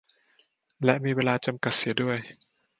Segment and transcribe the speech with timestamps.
[0.83, 2.17] และมีเวลาจำกัดเสียด้วย